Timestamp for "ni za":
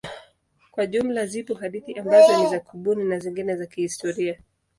2.43-2.59